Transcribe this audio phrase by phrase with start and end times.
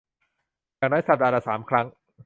[0.77, 1.85] อย่างน้อยสัปดาห์ละ สาม ครั้ง